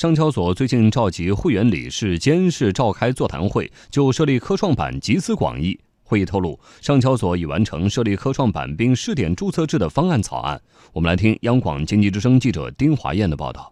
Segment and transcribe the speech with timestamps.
[0.00, 5.78] 上交所最近召集会员理事监事召开座谈会，就设立科创板集思广益。
[6.02, 10.58] 会议透露，上交所已完成设立科创板并试点注册制的方案草案。
[10.94, 13.70] 我们来听央广经济之声记者丁华燕的报道。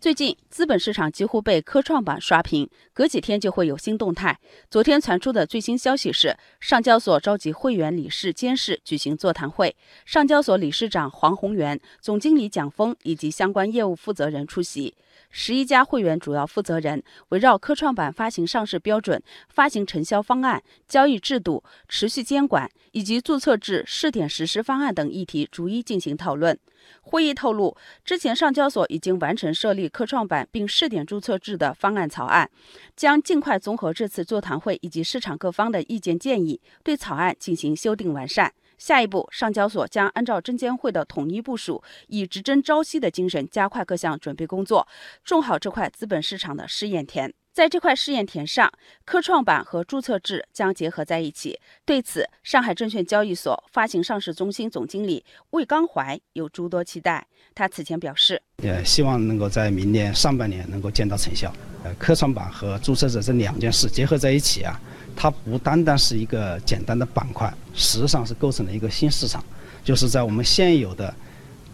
[0.00, 4.40] 最近，资本市场几乎被科创板刷屏，隔几天就会有新动态。
[4.70, 9.76] 昨天传出的最新消息是，上交所召集会员理事监事举行座谈会，
[10.06, 14.94] 上交所理事长黄宏元、总经理蒋峰以及相关业务负责人出席。
[15.28, 26.58] 十一家会员主要负责人围绕科创板发行上市标准、发行承销方案、交易制度、持续监管以及注册制试点实施方案等议题逐一进行讨论。
[27.02, 32.50] 会议透露，之前上交所已经完成设立科创板并试点注册制的方案草案，
[32.96, 38.52] 将尽快综合这次座谈会以及市场各方的意见建议，对草案进行修订完善。
[38.78, 44.88] 下一步，上交所将按照证监会的统一部署，以直针朝夕的精神，加快各项准备工作，
[45.22, 47.34] 种好这块资本市场的试验田。
[47.52, 48.72] 在这块试验田上，
[49.04, 51.58] 科创板和注册制将结合在一起。
[51.84, 57.26] 对此，上海证券交易所发行上市中心总经理魏刚怀有诸多期待。
[57.52, 61.52] 他此前表示，也希望能够在明年上半年能够见到成效。
[61.82, 64.80] 呃，科创板和注册制这两件事结合在一起啊，
[65.16, 69.44] 它不单单是一个简单的板块，实际上是构成了一个新市场，
[69.82, 71.12] 就是在我们现有的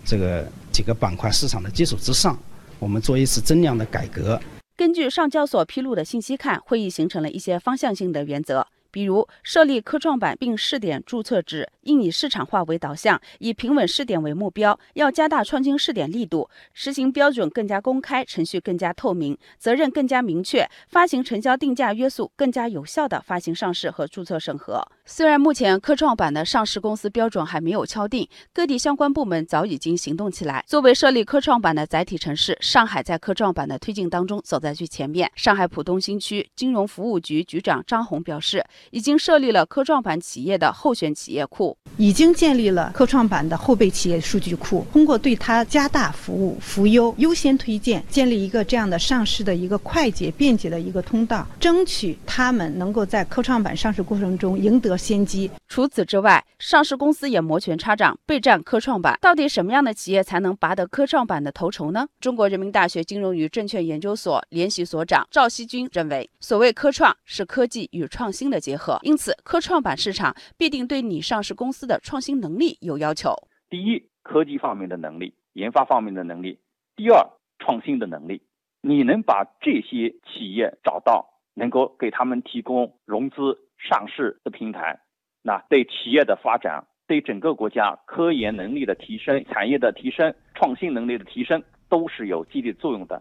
[0.04, 2.38] 这个几个板块市场的基础之上，
[2.78, 4.40] 我们做一次增量的改革。
[4.76, 8.66] 根据上交所披露的信息看，会议形成了一些方向性的原则。
[8.96, 24.82] 比如设立科创板并试点注册制，应以市场化为导向，以平稳试点为目标，要加大创新试点力度，实行标准更加公开，程序更加透明，责任更加明确，发行成交定价约束更加有效的发行上市和注册审核。
[25.04, 30.64] 虽然目前科创板的上市公司标准还没有敲定，各地相关部门早已经行动起来。
[30.66, 35.30] 作为设立科创板的载体城市，上海在科创板的推进当中走在最前面。
[35.36, 38.64] 上海浦东新区金融服务局局长张红表示。
[38.90, 44.86] 已经设立了科创板企业的候选企业库，已经建立了科创板的后备企业数据库。
[44.92, 55.50] 通过对它加大服务、扶优、优先推荐，建立一个这样的上市的一个快捷、便捷的一个通道，争取他们能够在科创板上市过程中赢得先机。
[55.68, 59.18] 除此之外，上市公司也摩拳擦掌备战科创板。
[59.20, 62.06] 到底什么样的企业才能拔得科创板的头筹呢？
[62.20, 68.75] 中国人民大学金融与证券研究所联席所长赵锡军认为，所谓科创是科技与创新的结。
[68.75, 73.34] 合，因此科创板市场必定对你上市公司的创新能力有要求。
[73.68, 76.58] 第一，科技方面的能力、研发方面的能力；
[76.96, 77.26] 第二，
[77.58, 78.42] 创新的能力。
[78.82, 83.36] 你能把这些企业找到，能够给他们提供融资、
[83.76, 85.00] 上市的平台，
[85.42, 93.20] 那对企业的发展、对整个国家科研能力的提升、产业的提升、创新能力的提升，都是有激励作用的。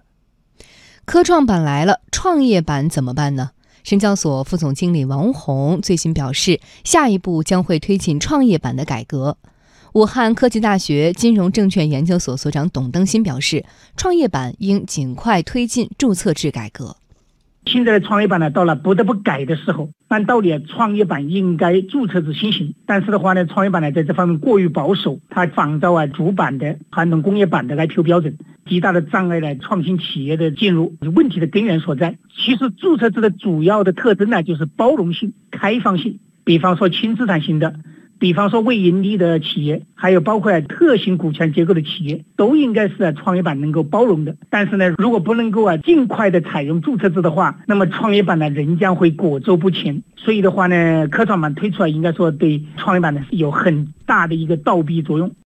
[1.03, 3.51] 科创板来了，创业板怎么办呢？
[3.85, 9.37] 深交所副总经理王红最新表示，下一步将会推进创业板的改革。
[9.93, 13.63] 武汉科技大学金融证券研究所所长董登新表示，
[13.95, 16.97] 创业板应尽快推进注册制改革。
[17.65, 19.89] 现在的创业板呢，到了不得不改的时候。
[20.07, 28.35] 按道理，创业板应该注册制先行，但是的话呢，创业板呢在这方面过于保守，它仿照啊主板的传统工业板的 IPO 标准，
[28.67, 30.95] 极大的障碍了创新企业的进入。
[31.15, 36.19] 问题的根源所在，其实注册制的主要的特征呢，就是包容性、开放性。
[36.43, 37.75] 比方说轻资产型的。
[38.17, 44.37] 比方说，未盈利的企业，还有包括特型股权结构的企业，都应该是创业板能够包容的。
[44.49, 50.01] 但是呢，如果不能够啊尽快的采用注册制的话，那么创业板呢仍将会裹足不前。
[50.15, 55.35] 所以的话呢，科创板推出来，应该说对创业板呢是有很大的一个倒逼作用。